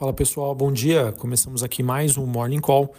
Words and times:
Fala 0.00 0.14
pessoal, 0.14 0.54
bom 0.54 0.72
dia. 0.72 1.12
Começamos 1.12 1.62
aqui 1.62 1.82
mais 1.82 2.16
um 2.16 2.24
Morning 2.24 2.58
Call. 2.58 2.94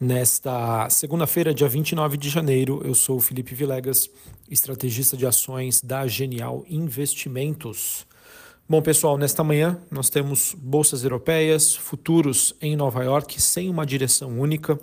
Nesta 0.00 0.90
segunda-feira, 0.90 1.54
dia 1.54 1.68
29 1.68 2.16
de 2.16 2.28
janeiro, 2.28 2.82
eu 2.84 2.92
sou 2.92 3.18
o 3.18 3.20
Felipe 3.20 3.54
Vilegas, 3.54 4.10
estrategista 4.50 5.16
de 5.16 5.24
ações 5.24 5.80
da 5.80 6.08
Genial 6.08 6.64
Investimentos. 6.68 8.04
Bom, 8.68 8.82
pessoal, 8.82 9.16
nesta 9.16 9.44
manhã 9.44 9.80
nós 9.92 10.10
temos 10.10 10.52
bolsas 10.58 11.04
europeias, 11.04 11.76
futuros 11.76 12.52
em 12.60 12.74
Nova 12.74 13.04
York 13.04 13.40
sem 13.40 13.70
uma 13.70 13.86
direção 13.86 14.40
única. 14.40 14.76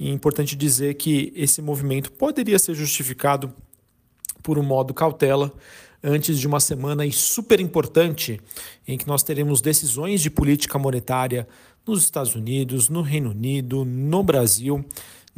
E 0.00 0.08
é 0.08 0.12
importante 0.12 0.56
dizer 0.56 0.94
que 0.94 1.32
esse 1.36 1.62
movimento 1.62 2.10
poderia 2.10 2.58
ser 2.58 2.74
justificado 2.74 3.54
por 4.42 4.58
um 4.58 4.62
modo 4.64 4.92
cautela 4.92 5.52
antes 6.02 6.38
de 6.38 6.46
uma 6.46 6.60
semana 6.60 7.10
super 7.10 7.60
importante 7.60 8.40
em 8.86 8.96
que 8.96 9.06
nós 9.06 9.22
teremos 9.22 9.60
decisões 9.60 10.20
de 10.20 10.30
política 10.30 10.78
monetária 10.78 11.46
nos 11.86 12.02
Estados 12.02 12.34
Unidos, 12.34 12.88
no 12.88 13.02
Reino 13.02 13.30
Unido, 13.30 13.84
no 13.84 14.22
Brasil. 14.22 14.84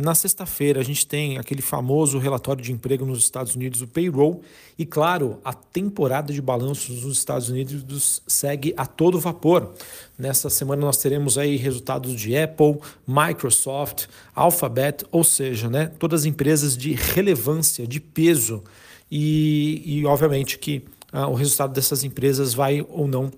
Na 0.00 0.14
sexta-feira, 0.14 0.80
a 0.80 0.84
gente 0.84 1.04
tem 1.04 1.38
aquele 1.38 1.60
famoso 1.60 2.18
relatório 2.18 2.62
de 2.62 2.72
emprego 2.72 3.04
nos 3.04 3.18
Estados 3.18 3.56
Unidos, 3.56 3.82
o 3.82 3.88
payroll, 3.88 4.42
e 4.78 4.86
claro, 4.86 5.40
a 5.44 5.52
temporada 5.52 6.32
de 6.32 6.40
balanços 6.40 7.02
nos 7.02 7.18
Estados 7.18 7.48
Unidos 7.48 8.22
segue 8.24 8.72
a 8.76 8.86
todo 8.86 9.18
vapor. 9.18 9.74
Nesta 10.16 10.48
semana 10.48 10.82
nós 10.82 10.98
teremos 10.98 11.36
aí 11.36 11.56
resultados 11.56 12.14
de 12.14 12.36
Apple, 12.38 12.78
Microsoft, 13.04 14.06
Alphabet, 14.36 15.04
ou 15.10 15.24
seja, 15.24 15.68
né, 15.68 15.90
todas 15.98 16.20
as 16.20 16.26
empresas 16.26 16.76
de 16.76 16.92
relevância, 16.92 17.84
de 17.84 17.98
peso 17.98 18.62
e, 19.10 19.82
e 19.84 20.06
obviamente 20.06 20.58
que 20.58 20.84
ah, 21.12 21.26
o 21.26 21.34
resultado 21.34 21.72
dessas 21.72 22.04
empresas 22.04 22.54
vai 22.54 22.84
ou 22.88 23.08
não 23.08 23.30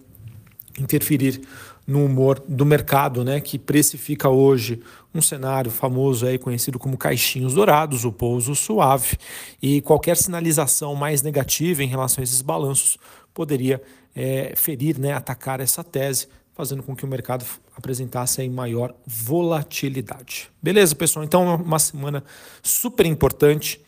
interferir 0.78 1.40
no 1.86 2.04
humor 2.04 2.42
do 2.46 2.64
mercado, 2.64 3.24
né, 3.24 3.40
que 3.40 3.58
precifica 3.58 4.28
hoje 4.28 4.80
um 5.12 5.20
cenário 5.20 5.70
famoso 5.70 6.24
aí 6.24 6.38
conhecido 6.38 6.78
como 6.78 6.96
caixinhos 6.96 7.54
dourados, 7.54 8.04
o 8.04 8.12
pouso 8.12 8.54
suave, 8.54 9.16
e 9.60 9.80
qualquer 9.80 10.16
sinalização 10.16 10.94
mais 10.94 11.20
negativa 11.20 11.82
em 11.82 11.88
relação 11.88 12.22
a 12.22 12.24
esses 12.24 12.42
balanços 12.42 12.96
poderia 13.34 13.82
é, 14.14 14.52
ferir, 14.56 14.98
né, 14.98 15.12
atacar 15.12 15.58
essa 15.60 15.82
tese, 15.82 16.28
fazendo 16.54 16.82
com 16.82 16.94
que 16.94 17.04
o 17.04 17.08
mercado 17.08 17.44
apresentasse 17.76 18.40
aí 18.40 18.48
maior 18.48 18.94
volatilidade. 19.06 20.48
Beleza, 20.62 20.94
pessoal? 20.94 21.24
Então, 21.24 21.56
uma 21.56 21.78
semana 21.78 22.22
super 22.62 23.06
importante 23.06 23.80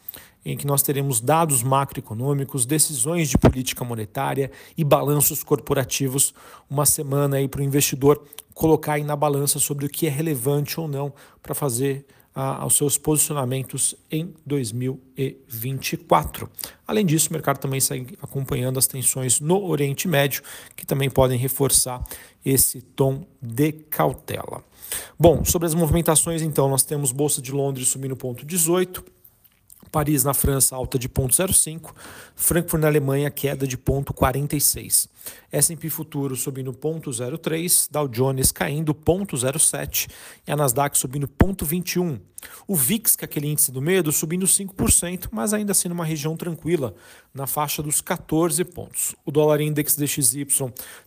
em 0.44 0.56
que 0.56 0.66
nós 0.66 0.82
teremos 0.82 1.20
dados 1.20 1.62
macroeconômicos, 1.62 2.66
decisões 2.66 3.28
de 3.28 3.38
política 3.38 3.84
monetária 3.84 4.50
e 4.76 4.84
balanços 4.84 5.42
corporativos, 5.42 6.34
uma 6.68 6.84
semana 6.84 7.36
aí 7.36 7.48
para 7.48 7.60
o 7.60 7.64
investidor 7.64 8.22
colocar 8.54 8.94
aí 8.94 9.04
na 9.04 9.16
balança 9.16 9.58
sobre 9.58 9.86
o 9.86 9.88
que 9.88 10.06
é 10.06 10.10
relevante 10.10 10.78
ou 10.78 10.86
não 10.86 11.12
para 11.42 11.54
fazer 11.54 12.04
ah, 12.34 12.64
os 12.64 12.76
seus 12.76 12.96
posicionamentos 12.96 13.94
em 14.10 14.32
2024. 14.46 16.48
Além 16.86 17.04
disso, 17.04 17.30
o 17.30 17.32
mercado 17.32 17.58
também 17.58 17.80
segue 17.80 18.16
acompanhando 18.22 18.78
as 18.78 18.86
tensões 18.86 19.40
no 19.40 19.62
Oriente 19.64 20.08
Médio, 20.08 20.42
que 20.74 20.86
também 20.86 21.10
podem 21.10 21.38
reforçar 21.38 22.02
esse 22.44 22.80
tom 22.80 23.26
de 23.40 23.72
cautela. 23.72 24.64
Bom, 25.18 25.44
sobre 25.44 25.66
as 25.66 25.74
movimentações, 25.74 26.42
então, 26.42 26.68
nós 26.68 26.82
temos 26.82 27.12
Bolsa 27.12 27.40
de 27.40 27.52
Londres 27.52 27.88
subindo 27.88 28.16
ponto 28.16 28.44
18, 28.44 29.04
Paris 29.92 30.24
na 30.24 30.32
França 30.32 30.74
alta 30.74 30.98
de 30.98 31.06
0,05, 31.06 31.94
Frankfurt 32.34 32.80
na 32.80 32.88
Alemanha 32.88 33.30
queda 33.30 33.66
de 33.66 33.76
0,46. 33.76 35.06
S&P 35.52 35.90
futuro 35.90 36.34
subindo 36.34 36.72
0,03, 36.72 37.88
Dow 37.90 38.08
Jones 38.08 38.50
caindo 38.50 38.94
0,07 38.94 40.08
e 40.46 40.50
a 40.50 40.56
Nasdaq 40.56 40.96
subindo 40.96 41.28
0,21. 41.28 42.18
O 42.66 42.74
VIX, 42.74 43.14
que 43.14 43.24
é 43.24 43.26
aquele 43.26 43.48
índice 43.48 43.70
do 43.70 43.82
medo, 43.82 44.10
subindo 44.10 44.46
5%, 44.46 45.28
mas 45.30 45.52
ainda 45.52 45.72
assim 45.72 45.88
numa 45.88 46.06
região 46.06 46.36
tranquila, 46.38 46.94
na 47.34 47.46
faixa 47.46 47.82
dos 47.82 48.00
14 48.00 48.64
pontos. 48.64 49.14
O 49.26 49.30
dólar 49.30 49.60
index 49.60 49.94
DXY 49.94 50.46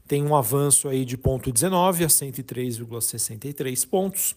tem 0.08 0.24
um 0.24 0.36
avanço 0.36 0.88
aí 0.88 1.04
de 1.04 1.18
0,19 1.18 2.06
a 2.06 2.08
103,63 2.08 3.90
pontos. 3.90 4.36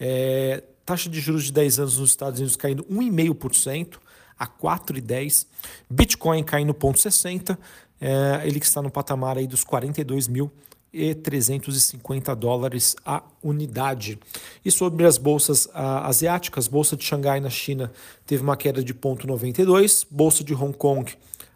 É, 0.00 0.64
taxa 0.84 1.08
de 1.08 1.20
juros 1.20 1.44
de 1.44 1.52
10 1.52 1.78
anos 1.80 1.98
nos 1.98 2.10
Estados 2.10 2.38
Unidos 2.38 2.56
caindo 2.56 2.84
1,5% 2.84 3.98
a 4.38 4.46
4,10%. 4.46 5.46
Bitcoin 5.88 6.42
caindo 6.42 6.74
0,60%. 6.74 7.56
É, 8.00 8.42
ele 8.44 8.58
que 8.58 8.66
está 8.66 8.82
no 8.82 8.90
patamar 8.90 9.38
aí 9.38 9.46
dos 9.46 9.62
42 9.62 10.26
mil 10.26 10.50
e 10.92 11.14
350 11.14 12.34
dólares 12.36 12.94
a 13.06 13.22
unidade. 13.42 14.18
E 14.64 14.70
sobre 14.70 15.06
as 15.06 15.16
bolsas 15.16 15.68
a, 15.72 16.06
asiáticas, 16.06 16.68
bolsa 16.68 16.96
de 16.96 17.04
Xangai 17.04 17.40
na 17.40 17.48
China 17.48 17.90
teve 18.26 18.42
uma 18.42 18.56
queda 18.56 18.82
de 18.82 18.92
0,92, 18.92 20.06
bolsa 20.10 20.44
de 20.44 20.52
Hong 20.52 20.76
Kong 20.76 21.10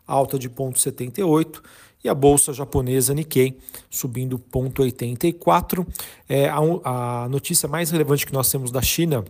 alta 0.06 0.39
de 0.39 0.49
0,78 0.49 1.61
e 2.05 2.09
a 2.09 2.15
bolsa 2.15 2.53
japonesa 2.53 3.12
Nikkei 3.12 3.59
subindo 3.91 4.39
0,84. 4.39 5.87
É, 6.28 6.49
a, 6.49 7.25
a 7.25 7.28
notícia 7.28 7.69
mais 7.69 7.91
relevante 7.91 8.27
que 8.27 8.33
nós 8.33 8.50
temos 8.50 8.71
da 8.71 8.81
China 8.81 9.25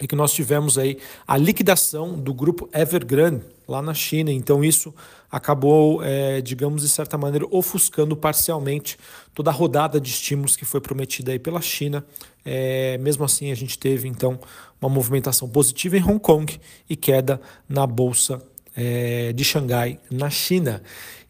é 0.00 0.06
que 0.06 0.14
nós 0.14 0.32
tivemos 0.32 0.78
aí 0.78 0.98
a 1.26 1.36
liquidação 1.36 2.16
do 2.16 2.32
grupo 2.32 2.68
Evergrande 2.72 3.42
lá 3.66 3.82
na 3.82 3.92
China. 3.92 4.30
Então 4.30 4.64
isso 4.64 4.94
acabou, 5.30 6.02
é, 6.02 6.40
digamos 6.40 6.82
de 6.82 6.88
certa 6.88 7.18
maneira, 7.18 7.46
ofuscando 7.50 8.16
parcialmente 8.16 8.96
toda 9.34 9.50
a 9.50 9.52
rodada 9.52 10.00
de 10.00 10.08
estímulos 10.08 10.54
que 10.56 10.64
foi 10.64 10.80
prometida 10.80 11.32
aí 11.32 11.38
pela 11.38 11.60
China. 11.60 12.04
É, 12.44 12.96
mesmo 12.98 13.24
assim, 13.24 13.50
a 13.50 13.54
gente 13.56 13.76
teve 13.76 14.06
então 14.06 14.38
uma 14.80 14.88
movimentação 14.88 15.48
positiva 15.48 15.96
em 15.96 16.02
Hong 16.02 16.20
Kong 16.20 16.58
e 16.88 16.94
queda 16.94 17.40
na 17.68 17.86
bolsa 17.86 18.40
é, 18.78 19.32
de 19.32 19.42
Xangai, 19.42 19.98
na 20.08 20.30
China. 20.30 20.80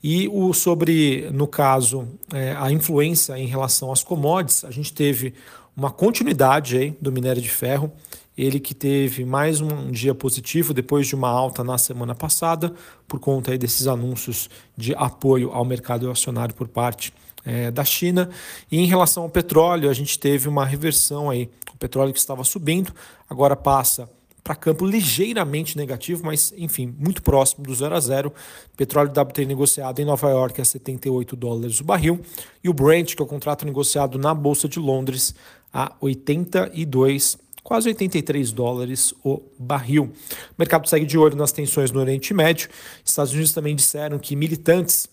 E 0.05 0.29
o 0.29 0.53
sobre, 0.53 1.29
no 1.33 1.49
caso, 1.49 2.07
é, 2.33 2.55
a 2.57 2.71
influência 2.71 3.39
em 3.39 3.47
relação 3.47 3.91
às 3.91 4.05
commodities, 4.05 4.65
a 4.65 4.71
gente 4.71 4.93
teve 4.93 5.33
uma 5.75 5.91
continuidade 5.91 6.77
aí 6.77 6.97
do 7.01 7.11
minério 7.11 7.41
de 7.41 7.49
ferro, 7.49 7.91
ele 8.37 8.61
que 8.61 8.75
teve 8.75 9.25
mais 9.25 9.61
um 9.61 9.91
dia 9.91 10.15
positivo 10.15 10.75
depois 10.75 11.07
de 11.09 11.15
uma 11.15 11.29
alta 11.29 11.65
na 11.65 11.79
semana 11.79 12.15
passada, 12.15 12.73
por 13.09 13.19
conta 13.19 13.51
aí 13.51 13.59
desses 13.59 13.87
anúncios 13.87 14.51
de 14.77 14.95
apoio 14.95 15.51
ao 15.51 15.65
mercado 15.65 16.09
acionário 16.11 16.55
por 16.55 16.69
parte 16.69 17.13
é, 17.45 17.71
da 17.71 17.85
China. 17.85 18.29
E 18.71 18.79
em 18.79 18.87
relação 18.87 19.23
ao 19.23 19.31
petróleo, 19.31 19.89
a 19.89 19.95
gente 19.95 20.19
teve 20.19 20.49
uma 20.49 20.65
reversão 20.65 21.31
aí. 21.31 21.51
O 21.75 21.79
petróleo 21.79 22.13
que 22.13 22.19
estava 22.19 22.45
subindo 22.45 22.93
agora 23.29 23.57
passa 23.57 24.09
para 24.49 24.57
campo 24.57 24.87
ligeiramente 24.87 25.77
negativo, 25.77 26.25
mas 26.25 26.55
enfim, 26.57 26.95
muito 26.99 27.23
próximo 27.23 27.63
do 27.67 27.75
0 27.75 27.95
a 27.95 28.01
0. 28.01 28.33
Petróleo 28.79 29.11
WTI 29.11 29.45
negociado 29.45 30.01
em 30.01 30.07
Nova 30.07 30.31
York 30.31 30.59
a 30.59 30.65
78 30.65 31.37
dólares 31.37 31.83
o 31.83 31.85
barril 31.85 32.19
e 32.65 32.69
o 32.71 32.73
Brent, 32.73 33.15
que 33.15 33.21
é 33.21 33.25
o 33.25 33.29
contrato 33.29 33.67
negociado 33.67 34.19
na 34.19 34.33
bolsa 34.33 34.67
de 34.67 34.79
Londres, 34.79 35.35
a 35.71 35.95
82 36.01 37.37
quase 37.63 37.91
83 37.91 38.51
dólares 38.51 39.13
o 39.23 39.43
barril. 39.59 40.05
O 40.05 40.55
mercado 40.57 40.89
segue 40.89 41.05
de 41.05 41.19
olho 41.19 41.37
nas 41.37 41.53
tensões 41.53 41.91
no 41.91 42.01
Oriente 42.01 42.33
Médio. 42.33 42.71
Estados 43.05 43.35
Unidos 43.35 43.53
também 43.53 43.77
disseram 43.77 44.19
que 44.19 44.35
militantes 44.35 45.11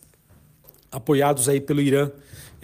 apoiados 0.90 1.50
aí 1.50 1.60
pelo 1.60 1.82
Irã 1.82 2.10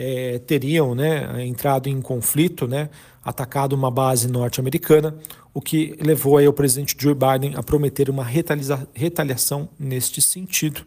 é, 0.01 0.39
teriam 0.39 0.95
né, 0.95 1.45
entrado 1.45 1.87
em 1.87 2.01
conflito, 2.01 2.67
né, 2.67 2.89
atacado 3.23 3.73
uma 3.73 3.91
base 3.91 4.27
norte-americana, 4.27 5.15
o 5.53 5.61
que 5.61 5.95
levou 6.01 6.37
aí 6.37 6.47
o 6.47 6.53
presidente 6.53 6.95
Joe 6.97 7.13
Biden 7.13 7.55
a 7.55 7.61
prometer 7.61 8.09
uma 8.09 8.23
retaliação 8.23 9.69
neste 9.77 10.19
sentido. 10.21 10.81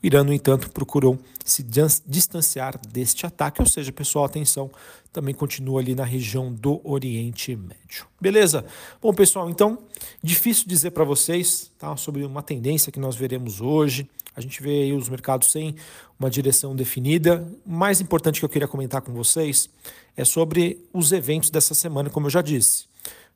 O 0.00 0.06
Irã, 0.06 0.22
no 0.22 0.32
entanto, 0.32 0.70
procurou 0.70 1.18
se 1.44 1.64
distanciar 2.06 2.78
deste 2.86 3.26
ataque, 3.26 3.60
ou 3.60 3.66
seja, 3.66 3.90
pessoal, 3.90 4.24
atenção, 4.24 4.70
também 5.12 5.34
continua 5.34 5.80
ali 5.80 5.96
na 5.96 6.04
região 6.04 6.52
do 6.52 6.80
Oriente 6.84 7.56
Médio. 7.56 8.06
Beleza? 8.20 8.64
Bom, 9.02 9.12
pessoal, 9.12 9.50
então, 9.50 9.78
difícil 10.22 10.68
dizer 10.68 10.92
para 10.92 11.02
vocês 11.02 11.72
tá, 11.76 11.96
sobre 11.96 12.24
uma 12.24 12.42
tendência 12.42 12.92
que 12.92 13.00
nós 13.00 13.16
veremos 13.16 13.60
hoje. 13.60 14.08
A 14.34 14.40
gente 14.40 14.62
vê 14.62 14.82
aí 14.82 14.92
os 14.92 15.08
mercados 15.08 15.50
sem 15.50 15.74
uma 16.18 16.30
direção 16.30 16.74
definida. 16.74 17.46
O 17.66 17.70
mais 17.70 18.00
importante 18.00 18.40
que 18.40 18.44
eu 18.44 18.48
queria 18.48 18.68
comentar 18.68 19.02
com 19.02 19.12
vocês 19.12 19.68
é 20.16 20.24
sobre 20.24 20.84
os 20.92 21.12
eventos 21.12 21.50
dessa 21.50 21.74
semana, 21.74 22.10
como 22.10 22.26
eu 22.26 22.30
já 22.30 22.42
disse. 22.42 22.84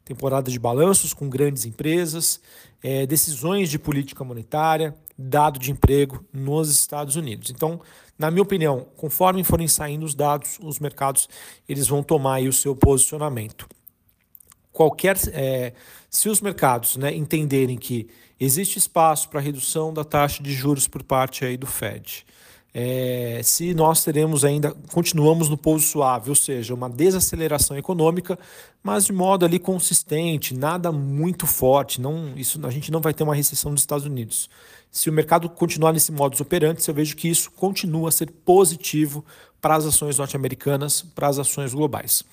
Temporada 0.05 0.51
de 0.51 0.59
balanços 0.59 1.15
com 1.15 1.29
grandes 1.29 1.65
empresas, 1.65 2.41
é, 2.83 3.07
decisões 3.07 3.71
de 3.71 3.79
política 3.79 4.23
monetária, 4.23 4.95
dado 5.17 5.59
de 5.59 5.71
emprego 5.71 6.23
nos 6.33 6.71
Estados 6.71 7.17
Unidos. 7.17 7.51
Então, 7.51 7.81
na 8.19 8.31
minha 8.31 8.43
opinião, 8.43 8.87
conforme 8.97 9.43
forem 9.43 9.67
saindo 9.67 10.05
os 10.05 10.15
dados, 10.15 10.59
os 10.63 10.79
mercados 10.79 11.29
eles 11.69 11.89
vão 11.89 12.03
tomar 12.03 12.43
o 12.43 12.53
seu 12.53 12.77
posicionamento. 12.77 13.67
Qualquer, 14.75 15.17
é, 15.29 15.73
se 16.11 16.29
os 16.29 16.41
mercados 16.41 16.97
né, 16.97 17.15
entenderem 17.15 17.79
que 17.79 18.09
existe 18.41 18.77
espaço 18.77 19.29
para 19.29 19.39
redução 19.39 19.95
da 19.95 20.03
taxa 20.03 20.43
de 20.43 20.53
juros 20.53 20.89
por 20.89 21.05
parte 21.05 21.45
aí 21.45 21.57
do 21.57 21.67
Fed, 21.67 22.27
é, 22.77 23.41
se 23.45 23.73
nós 23.73 24.03
teremos 24.03 24.45
ainda, 24.45 24.75
continuamos 24.93 25.49
no 25.49 25.57
pouso 25.57 25.87
suave, 25.87 26.29
ou 26.29 26.35
seja, 26.35 26.75
uma 26.75 26.91
desaceleração 26.91 27.79
econômica, 27.79 28.37
mas 28.83 29.05
de 29.05 29.13
modo 29.13 29.45
ali 29.45 29.61
consistente, 29.61 30.53
nada 30.53 30.91
muito 30.91 31.47
forte, 31.47 32.01
não, 32.01 32.37
isso, 32.37 32.61
a 32.67 32.71
gente 32.71 32.91
não 32.91 33.01
vai 33.01 33.15
ter 33.15 33.23
uma 33.23 33.35
recessão 33.35 33.73
dos 33.73 33.83
Estados 33.83 34.05
Unidos. 34.05 34.51
Se 34.91 35.09
o 35.09 35.13
mercado 35.13 35.49
continuar 35.49 35.93
nesse 35.93 36.11
modus 36.11 36.41
operandi, 36.41 36.83
eu 36.89 36.95
vejo 36.95 37.15
que 37.15 37.29
isso 37.29 37.49
continua 37.53 38.09
a 38.09 38.13
ser 38.13 38.29
positivo 38.45 39.25
para 39.61 39.77
as 39.77 39.87
ações 39.87 40.19
norte-americanas, 40.19 41.01
para 41.01 41.29
as 41.29 41.39
ações 41.39 41.73
globais. 41.73 42.25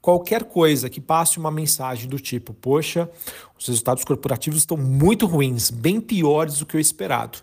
Qualquer 0.00 0.44
coisa 0.44 0.88
que 0.88 1.00
passe 1.00 1.38
uma 1.38 1.50
mensagem 1.50 2.08
do 2.08 2.18
tipo, 2.18 2.54
poxa, 2.54 3.10
os 3.58 3.66
resultados 3.66 4.04
corporativos 4.04 4.60
estão 4.60 4.76
muito 4.76 5.26
ruins, 5.26 5.70
bem 5.70 6.00
piores 6.00 6.58
do 6.58 6.66
que 6.66 6.76
o 6.76 6.80
esperado 6.80 7.38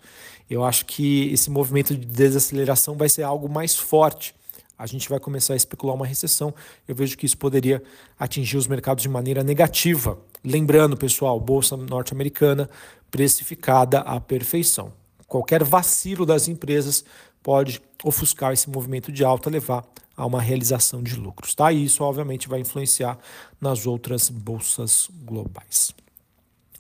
eu 0.50 0.64
acho 0.64 0.86
que 0.86 1.32
esse 1.32 1.50
movimento 1.50 1.96
de 1.96 2.06
desaceleração 2.06 2.96
vai 2.96 3.10
ser 3.10 3.24
algo 3.24 3.50
mais 3.50 3.76
forte. 3.76 4.34
A 4.78 4.86
gente 4.86 5.10
vai 5.10 5.20
começar 5.20 5.54
a 5.54 5.58
especular 5.58 5.96
uma 5.96 6.06
recessão. 6.06 6.54
Eu 6.88 6.96
vejo 6.96 7.18
que 7.18 7.26
isso 7.26 7.38
poderia 7.38 7.82
atingir 8.18 8.58
os 8.58 8.68
mercados 8.68 9.02
de 9.02 9.10
maneira 9.10 9.44
negativa. 9.44 10.18
Lembrando, 10.44 10.96
pessoal, 10.96 11.40
bolsa 11.40 11.76
norte-americana 11.76 12.70
precificada 13.10 14.00
à 14.00 14.20
perfeição. 14.20 14.94
Qualquer 15.28 15.64
vacilo 15.64 16.26
das 16.26 16.48
empresas 16.48 17.04
pode 17.48 17.82
ofuscar 18.04 18.52
esse 18.52 18.70
movimento 18.70 19.10
de 19.10 19.24
alta, 19.24 19.50
levar 19.50 19.86
a 20.18 20.26
uma 20.26 20.42
realização 20.42 21.02
de 21.02 21.16
lucros. 21.16 21.56
Tá? 21.56 21.72
E 21.72 21.86
isso, 21.86 22.04
obviamente, 22.04 22.50
vai 22.50 22.60
influenciar 22.60 23.18
nas 23.62 23.88
outras 23.88 24.28
bolsas 24.28 25.10
globais. 25.24 25.94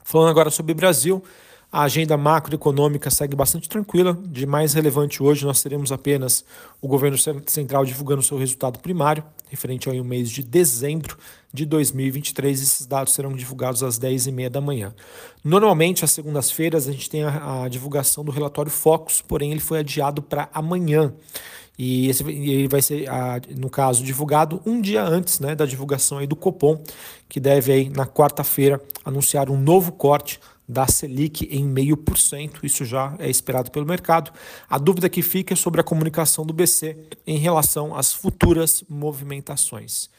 Falando 0.03 0.29
agora 0.29 0.49
sobre 0.49 0.73
Brasil, 0.73 1.23
a 1.71 1.83
agenda 1.83 2.15
macroeconômica 2.15 3.09
segue 3.09 3.35
bastante 3.35 3.67
tranquila. 3.67 4.17
De 4.25 4.45
mais 4.45 4.73
relevante 4.73 5.21
hoje, 5.21 5.45
nós 5.45 5.61
teremos 5.61 5.91
apenas 5.91 6.45
o 6.81 6.87
governo 6.87 7.17
central 7.45 7.83
divulgando 7.83 8.23
seu 8.23 8.37
resultado 8.37 8.79
primário, 8.79 9.23
referente 9.49 9.89
ao 9.89 10.03
mês 10.03 10.29
de 10.29 10.41
dezembro 10.43 11.17
de 11.53 11.65
2023. 11.65 12.61
Esses 12.61 12.85
dados 12.85 13.13
serão 13.13 13.33
divulgados 13.33 13.83
às 13.83 13.99
10h30 13.99 14.49
da 14.49 14.61
manhã. 14.61 14.95
Normalmente, 15.43 16.05
às 16.05 16.11
segundas-feiras, 16.11 16.87
a 16.87 16.91
gente 16.91 17.09
tem 17.09 17.23
a, 17.23 17.63
a 17.63 17.67
divulgação 17.67 18.23
do 18.23 18.31
relatório 18.31 18.71
Focus, 18.71 19.21
porém, 19.21 19.51
ele 19.51 19.59
foi 19.59 19.79
adiado 19.79 20.21
para 20.21 20.49
amanhã. 20.53 21.13
E 21.77 22.07
esse, 22.07 22.23
ele 22.23 22.67
vai 22.67 22.81
ser, 22.81 23.07
no 23.55 23.69
caso, 23.69 24.03
divulgado 24.03 24.61
um 24.65 24.81
dia 24.81 25.03
antes 25.03 25.39
né, 25.39 25.53
da 25.53 25.65
divulgação 25.65 26.17
aí 26.17 26.25
do 26.25 26.35
Copom, 26.35 26.81
que 27.29 27.39
deve 27.39 27.71
aí, 27.71 27.89
na 27.89 28.07
quarta-feira 28.07 28.81
anunciar 29.05 29.49
um 29.49 29.59
novo 29.59 29.91
corte 29.91 30.39
da 30.67 30.87
Selic 30.87 31.45
em 31.45 31.73
0,5%, 31.73 32.63
isso 32.63 32.83
já 32.83 33.15
é 33.19 33.29
esperado 33.29 33.71
pelo 33.71 33.85
mercado. 33.85 34.31
A 34.69 34.77
dúvida 34.77 35.07
que 35.07 35.21
fica 35.21 35.53
é 35.53 35.57
sobre 35.57 35.79
a 35.79 35.83
comunicação 35.83 36.45
do 36.45 36.53
BC 36.53 36.97
em 37.25 37.37
relação 37.37 37.95
às 37.95 38.11
futuras 38.11 38.83
movimentações. 38.89 40.09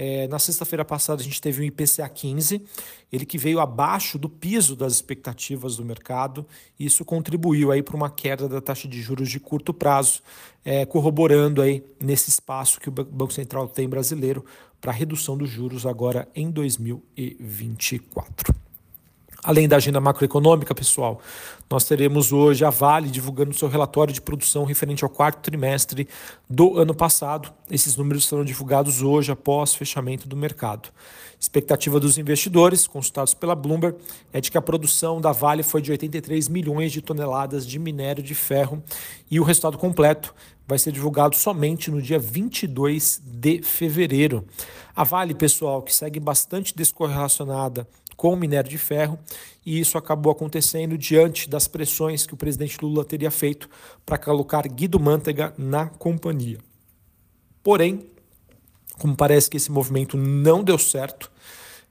É, 0.00 0.28
na 0.28 0.38
sexta-feira 0.38 0.84
passada 0.84 1.20
a 1.20 1.24
gente 1.24 1.40
teve 1.40 1.60
o 1.60 1.64
IPCA 1.64 2.08
15, 2.08 2.62
ele 3.10 3.26
que 3.26 3.36
veio 3.36 3.58
abaixo 3.58 4.16
do 4.16 4.28
piso 4.28 4.76
das 4.76 4.92
expectativas 4.92 5.76
do 5.76 5.84
mercado, 5.84 6.46
e 6.78 6.86
isso 6.86 7.04
contribuiu 7.04 7.72
aí 7.72 7.82
para 7.82 7.96
uma 7.96 8.08
queda 8.08 8.48
da 8.48 8.60
taxa 8.60 8.86
de 8.86 9.02
juros 9.02 9.28
de 9.28 9.40
curto 9.40 9.74
prazo, 9.74 10.22
é, 10.64 10.86
corroborando 10.86 11.60
aí 11.60 11.84
nesse 12.00 12.30
espaço 12.30 12.78
que 12.78 12.88
o 12.88 12.92
Banco 12.92 13.32
Central 13.32 13.66
tem 13.66 13.88
brasileiro 13.88 14.44
para 14.80 14.92
redução 14.92 15.36
dos 15.36 15.50
juros 15.50 15.84
agora 15.84 16.28
em 16.32 16.48
2024. 16.48 18.67
Além 19.44 19.68
da 19.68 19.76
agenda 19.76 20.00
macroeconômica, 20.00 20.74
pessoal, 20.74 21.20
nós 21.70 21.84
teremos 21.84 22.32
hoje 22.32 22.64
a 22.64 22.70
Vale 22.70 23.08
divulgando 23.08 23.54
seu 23.54 23.68
relatório 23.68 24.12
de 24.12 24.20
produção 24.20 24.64
referente 24.64 25.04
ao 25.04 25.10
quarto 25.10 25.40
trimestre 25.40 26.08
do 26.50 26.76
ano 26.76 26.92
passado. 26.92 27.52
Esses 27.70 27.96
números 27.96 28.26
serão 28.26 28.44
divulgados 28.44 29.00
hoje 29.00 29.30
após 29.30 29.74
fechamento 29.74 30.28
do 30.28 30.36
mercado. 30.36 30.88
Expectativa 31.38 32.00
dos 32.00 32.18
investidores, 32.18 32.88
consultados 32.88 33.32
pela 33.32 33.54
Bloomberg, 33.54 33.96
é 34.32 34.40
de 34.40 34.50
que 34.50 34.58
a 34.58 34.62
produção 34.62 35.20
da 35.20 35.30
Vale 35.30 35.62
foi 35.62 35.80
de 35.80 35.92
83 35.92 36.48
milhões 36.48 36.90
de 36.90 37.00
toneladas 37.00 37.64
de 37.64 37.78
minério 37.78 38.24
de 38.24 38.34
ferro 38.34 38.82
e 39.30 39.38
o 39.38 39.44
resultado 39.44 39.78
completo 39.78 40.34
vai 40.68 40.78
ser 40.78 40.92
divulgado 40.92 41.34
somente 41.34 41.90
no 41.90 42.00
dia 42.00 42.18
22 42.18 43.22
de 43.24 43.62
fevereiro. 43.62 44.44
A 44.94 45.02
Vale, 45.02 45.34
pessoal, 45.34 45.82
que 45.82 45.94
segue 45.94 46.20
bastante 46.20 46.76
descorrelacionada 46.76 47.88
com 48.14 48.34
o 48.34 48.36
minério 48.36 48.68
de 48.68 48.76
ferro, 48.76 49.18
e 49.64 49.80
isso 49.80 49.96
acabou 49.96 50.30
acontecendo 50.30 50.98
diante 50.98 51.48
das 51.48 51.66
pressões 51.66 52.26
que 52.26 52.34
o 52.34 52.36
presidente 52.36 52.76
Lula 52.82 53.04
teria 53.04 53.30
feito 53.30 53.70
para 54.04 54.18
colocar 54.18 54.66
Guido 54.68 55.00
Mantega 55.00 55.54
na 55.56 55.86
companhia. 55.86 56.58
Porém, 57.62 58.10
como 58.98 59.16
parece 59.16 59.48
que 59.48 59.56
esse 59.56 59.70
movimento 59.70 60.16
não 60.16 60.62
deu 60.62 60.76
certo, 60.76 61.30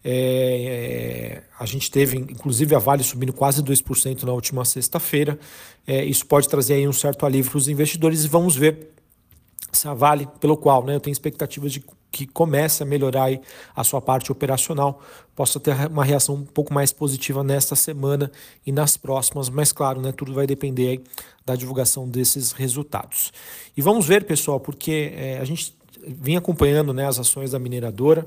é, 0.09 0.13
é, 0.13 1.44
a 1.59 1.65
gente 1.65 1.92
teve, 1.92 2.15
inclusive, 2.15 2.74
a 2.74 2.80
Vale 2.80 3.04
subindo 3.04 3.33
quase 3.33 3.62
2% 3.62 4.24
na 4.24 4.31
última 4.31 4.63
sexta-feira. 4.63 5.38
É, 5.86 6.06
isso 6.06 6.25
pode 6.25 6.48
trazer 6.48 6.75
aí 6.75 6.88
um 6.88 6.94
certo 6.94 7.25
alívio 7.25 7.51
para 7.51 7.57
os 7.57 7.68
investidores 7.68 8.24
e 8.24 8.27
vamos 8.30 8.56
ver 8.56 8.92
se 9.69 9.86
a 9.86 9.94
Vale, 9.94 10.25
pelo 10.39 10.56
qual 10.56 10.86
né, 10.86 10.95
eu 10.95 11.01
tenho 11.01 11.12
expectativas 11.12 11.74
de 11.74 11.83
que 12.09 12.25
comece 12.25 12.81
a 12.81 12.86
melhorar 12.86 13.30
a 13.75 13.83
sua 13.83 14.01
parte 14.01 14.31
operacional, 14.31 15.01
possa 15.36 15.59
ter 15.59 15.75
uma 15.88 16.06
reação 16.06 16.36
um 16.36 16.45
pouco 16.45 16.74
mais 16.74 16.94
positiva 16.94 17.44
nesta 17.44 17.75
semana 17.75 18.31
e 18.65 18.71
nas 18.71 18.95
próximas, 18.95 19.50
mas 19.50 19.74
claro, 19.74 20.00
né, 20.00 20.13
tudo 20.13 20.33
vai 20.33 20.48
depender 20.48 21.01
da 21.45 21.53
divulgação 21.53 22.07
desses 22.07 22.53
resultados. 22.53 23.33
E 23.75 23.81
vamos 23.81 24.07
ver, 24.07 24.24
pessoal, 24.24 24.57
porque 24.57 25.12
é, 25.13 25.38
a 25.38 25.44
gente 25.44 25.75
vinha 26.07 26.39
acompanhando 26.39 26.94
né, 26.94 27.06
as 27.06 27.19
ações 27.19 27.51
da 27.51 27.60
mineradora, 27.60 28.25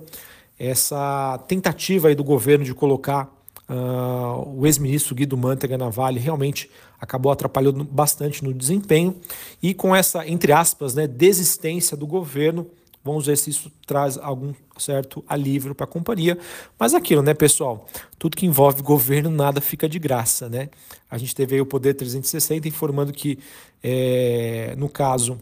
essa 0.60 1.42
tentativa 1.48 2.08
aí 2.08 2.14
do 2.14 2.22
governo 2.22 2.64
de 2.64 2.74
colocar 2.74 3.34
uh, 3.66 4.58
o 4.58 4.66
ex-ministro 4.66 5.14
Guido 5.14 5.36
Mantega 5.36 5.78
na 5.78 5.88
Vale 5.88 6.20
realmente 6.20 6.70
acabou 7.00 7.32
atrapalhando 7.32 7.82
bastante 7.82 8.44
no 8.44 8.52
desempenho 8.52 9.16
e 9.62 9.72
com 9.72 9.96
essa, 9.96 10.28
entre 10.28 10.52
aspas, 10.52 10.94
né, 10.94 11.06
desistência 11.06 11.96
do 11.96 12.06
governo, 12.06 12.66
Vamos 13.02 13.26
ver 13.26 13.38
se 13.38 13.48
isso 13.48 13.72
traz 13.86 14.18
algum 14.18 14.52
certo 14.76 15.24
alívio 15.26 15.74
para 15.74 15.84
a 15.84 15.86
companhia. 15.86 16.36
Mas 16.78 16.92
aquilo, 16.92 17.22
né, 17.22 17.32
pessoal? 17.32 17.88
Tudo 18.18 18.36
que 18.36 18.44
envolve 18.44 18.82
governo, 18.82 19.30
nada 19.30 19.58
fica 19.58 19.88
de 19.88 19.98
graça, 19.98 20.50
né? 20.50 20.68
A 21.10 21.16
gente 21.16 21.34
teve 21.34 21.54
aí 21.54 21.60
o 21.62 21.66
Poder 21.66 21.94
360 21.94 22.68
informando 22.68 23.10
que, 23.10 23.38
é, 23.82 24.74
no 24.76 24.86
caso, 24.86 25.40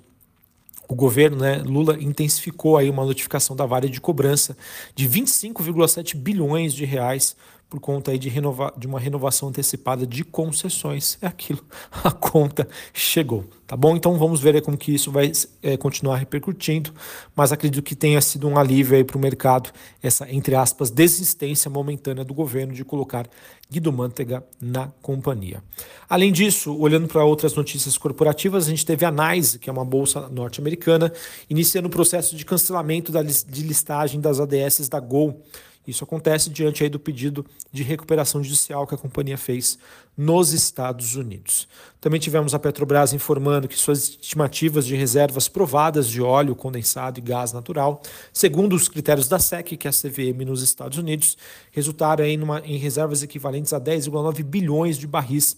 o 0.89 0.95
governo, 0.95 1.37
né, 1.37 1.59
Lula 1.59 2.03
intensificou 2.03 2.79
aí 2.79 2.89
uma 2.89 3.05
notificação 3.05 3.55
da 3.55 3.67
Vale 3.67 3.91
de 3.91 4.01
cobrança 4.01 4.57
de 4.95 5.07
25,7 5.07 6.17
bilhões 6.17 6.73
de 6.73 6.87
reais 6.87 7.37
por 7.69 7.81
conta 7.81 8.11
aí 8.11 8.19
de, 8.19 8.29
renova, 8.29 8.73
de 8.77 8.87
uma 8.87 8.99
renovação 8.99 9.49
antecipada 9.49 10.07
de 10.07 10.25
concessões. 10.25 11.19
É 11.21 11.27
aquilo, 11.27 11.63
a 12.03 12.11
conta 12.11 12.67
chegou, 12.93 13.45
tá 13.67 13.77
bom? 13.77 13.95
Então 13.95 14.17
vamos 14.19 14.41
ver 14.41 14.61
como 14.63 14.77
que 14.77 14.95
isso 14.95 15.13
vai 15.13 15.31
é, 15.63 15.77
continuar 15.77 16.17
repercutindo, 16.17 16.93
mas 17.37 17.53
acredito 17.53 17.83
que 17.83 17.95
tenha 17.95 18.21
sido 18.21 18.49
um 18.49 18.57
alívio 18.57 18.97
aí 18.97 19.05
para 19.05 19.19
o 19.19 19.21
mercado 19.21 19.71
essa, 20.03 20.31
entre 20.33 20.55
aspas, 20.55 20.91
desistência 20.91 21.71
momentânea 21.71 22.25
do 22.25 22.33
governo 22.33 22.73
de 22.73 22.85
colocar 22.85 23.29
Guido 23.71 23.93
Mantega 23.93 24.43
na 24.59 24.89
companhia. 25.03 25.63
Além 26.09 26.33
disso, 26.33 26.75
olhando 26.75 27.07
para 27.07 27.23
outras 27.23 27.55
notícias 27.55 27.99
corporativas, 27.99 28.67
a 28.67 28.71
gente 28.71 28.87
teve 28.87 29.05
a 29.05 29.11
NYSE, 29.11 29.59
que 29.59 29.69
é 29.69 29.73
uma 29.73 29.85
bolsa 29.85 30.27
norte-americana, 30.31 31.13
iniciando 31.51 31.89
o 31.89 31.91
processo 31.91 32.35
de 32.35 32.47
cancelamento 32.47 33.13
da, 33.13 33.23
de 33.23 33.63
listagem 33.63 34.21
das 34.23 34.41
ADSs 34.41 34.89
da 34.89 35.01
Gol, 35.01 35.43
isso 35.89 36.05
acontece 36.05 36.51
diante 36.51 36.85
aí 36.85 36.91
do 36.91 37.01
pedido 37.01 37.47
de 37.73 37.83
recuperação 37.83 38.45
judicial 38.45 38.87
que 38.87 38.95
a 38.95 38.99
companhia 38.99 39.39
fez 39.39 39.79
nos 40.15 40.53
Estados 40.53 41.17
Unidos. 41.17 41.67
Também 41.99 42.21
tivemos 42.21 42.55
a 42.55 42.59
Petrobras 42.59 43.15
informando 43.15 43.67
que 43.67 43.77
suas 43.77 44.11
estimativas 44.11 44.85
de 44.85 44.95
reservas 44.95 45.49
provadas 45.49 46.07
de 46.07 46.21
óleo 46.21 46.55
condensado 46.55 47.19
e 47.19 47.23
gás 47.23 47.55
natural, 47.55 48.03
segundo 48.35 48.77
os 48.77 48.87
critérios 48.87 49.29
da 49.29 49.39
SEC, 49.39 49.79
que 49.79 49.89
é 49.89 49.91
a 49.91 49.93
CVM 49.93 50.45
nos 50.45 50.63
Estados 50.63 50.99
Unidos, 50.99 51.39
resultaram 51.73 52.23
aí 52.23 52.39
em 52.65 52.77
reservas 52.77 53.23
equivalentes 53.23 53.73
a 53.73 53.81
10,9 53.81 54.43
bilhões 54.43 54.99
de 54.99 55.07
barris 55.07 55.57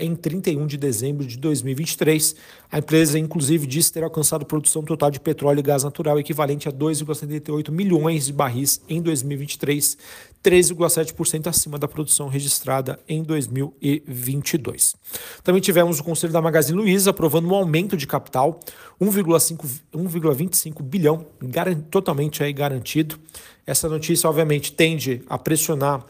em 0.00 0.14
31 0.14 0.66
de 0.66 0.76
dezembro 0.76 1.26
de 1.26 1.38
2023. 1.38 2.36
A 2.70 2.78
empresa, 2.78 3.18
inclusive, 3.18 3.66
disse 3.66 3.92
ter 3.92 4.04
alcançado 4.04 4.44
produção 4.44 4.82
total 4.82 5.10
de 5.10 5.18
petróleo 5.18 5.60
e 5.60 5.62
gás 5.62 5.82
natural 5.84 6.18
equivalente 6.18 6.68
a 6.68 6.72
2,78 6.72 7.70
milhões 7.70 8.26
de 8.26 8.32
barris 8.32 8.82
em 8.88 9.00
2023, 9.00 9.96
13,7% 10.44 11.46
acima 11.46 11.78
da 11.78 11.88
produção 11.88 12.28
registrada 12.28 12.98
em 13.08 13.22
2022. 13.22 14.96
Também 15.42 15.60
tivemos 15.60 16.00
o 16.00 16.04
Conselho 16.04 16.32
da 16.32 16.42
Magazine 16.42 16.78
Luiza 16.78 17.10
aprovando 17.10 17.48
um 17.48 17.54
aumento 17.54 17.96
de 17.96 18.06
capital, 18.06 18.60
1,25 19.00 20.82
bilhão, 20.82 21.26
totalmente 21.90 22.42
aí 22.42 22.52
garantido. 22.52 23.18
Essa 23.66 23.88
notícia, 23.88 24.28
obviamente, 24.28 24.72
tende 24.72 25.22
a 25.28 25.38
pressionar 25.38 26.04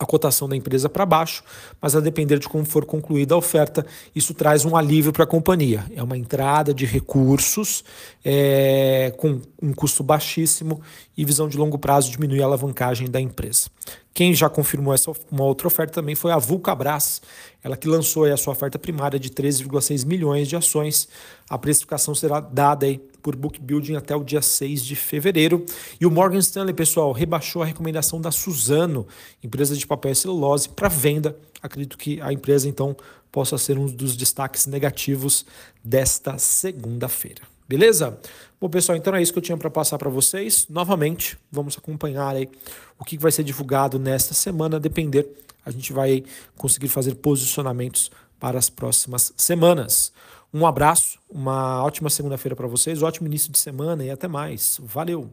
a 0.00 0.06
cotação 0.06 0.48
da 0.48 0.56
empresa 0.56 0.88
para 0.88 1.04
baixo, 1.04 1.44
mas 1.80 1.94
a 1.94 2.00
depender 2.00 2.38
de 2.38 2.48
como 2.48 2.64
for 2.64 2.86
concluída 2.86 3.34
a 3.34 3.38
oferta, 3.38 3.84
isso 4.14 4.32
traz 4.32 4.64
um 4.64 4.74
alívio 4.74 5.12
para 5.12 5.24
a 5.24 5.26
companhia. 5.26 5.84
É 5.94 6.02
uma 6.02 6.16
entrada 6.16 6.72
de 6.72 6.86
recursos 6.86 7.84
é, 8.24 9.12
com 9.18 9.42
um 9.62 9.74
custo 9.74 10.02
baixíssimo 10.02 10.80
e 11.14 11.22
visão 11.22 11.48
de 11.48 11.58
longo 11.58 11.78
prazo 11.78 12.10
diminuir 12.10 12.40
a 12.42 12.46
alavancagem 12.46 13.10
da 13.10 13.20
empresa. 13.20 13.68
Quem 14.12 14.34
já 14.34 14.48
confirmou 14.48 14.92
essa 14.92 15.12
uma 15.30 15.44
outra 15.44 15.68
oferta 15.68 15.94
também 15.94 16.14
foi 16.14 16.32
a 16.32 16.38
Vulcabras, 16.38 17.22
ela 17.62 17.76
que 17.76 17.86
lançou 17.86 18.24
a 18.24 18.36
sua 18.36 18.52
oferta 18.52 18.78
primária 18.78 19.18
de 19.18 19.30
13,6 19.30 20.04
milhões 20.04 20.48
de 20.48 20.56
ações. 20.56 21.08
A 21.48 21.56
precificação 21.56 22.14
será 22.14 22.40
dada 22.40 22.86
aí 22.86 22.98
por 23.22 23.36
book 23.36 23.60
building 23.60 23.96
até 23.96 24.16
o 24.16 24.24
dia 24.24 24.42
6 24.42 24.84
de 24.84 24.96
fevereiro. 24.96 25.64
E 26.00 26.06
o 26.06 26.10
Morgan 26.10 26.38
Stanley, 26.38 26.74
pessoal, 26.74 27.12
rebaixou 27.12 27.62
a 27.62 27.66
recomendação 27.66 28.20
da 28.20 28.30
Suzano, 28.30 29.06
empresa 29.42 29.76
de 29.76 29.86
papel 29.86 30.12
e 30.12 30.16
celulose, 30.16 30.68
para 30.68 30.88
venda. 30.88 31.36
Acredito 31.62 31.96
que 31.96 32.20
a 32.20 32.32
empresa, 32.32 32.68
então, 32.68 32.96
possa 33.30 33.56
ser 33.58 33.78
um 33.78 33.86
dos 33.86 34.16
destaques 34.16 34.66
negativos 34.66 35.46
desta 35.84 36.36
segunda-feira. 36.38 37.42
Beleza? 37.70 38.18
Bom, 38.60 38.68
pessoal, 38.68 38.98
então 38.98 39.14
é 39.14 39.22
isso 39.22 39.32
que 39.32 39.38
eu 39.38 39.42
tinha 39.42 39.56
para 39.56 39.70
passar 39.70 39.96
para 39.96 40.10
vocês. 40.10 40.66
Novamente, 40.68 41.38
vamos 41.52 41.78
acompanhar 41.78 42.34
aí 42.34 42.48
o 42.98 43.04
que 43.04 43.16
vai 43.16 43.30
ser 43.30 43.44
divulgado 43.44 43.96
nesta 43.96 44.34
semana, 44.34 44.76
a 44.76 44.80
depender, 44.80 45.30
a 45.64 45.70
gente 45.70 45.92
vai 45.92 46.24
conseguir 46.56 46.88
fazer 46.88 47.14
posicionamentos 47.14 48.10
para 48.40 48.58
as 48.58 48.68
próximas 48.68 49.32
semanas. 49.36 50.12
Um 50.52 50.66
abraço, 50.66 51.16
uma 51.30 51.84
ótima 51.84 52.10
segunda-feira 52.10 52.56
para 52.56 52.66
vocês, 52.66 53.00
um 53.00 53.06
ótimo 53.06 53.28
início 53.28 53.52
de 53.52 53.58
semana 53.58 54.04
e 54.04 54.10
até 54.10 54.26
mais. 54.26 54.80
Valeu! 54.82 55.30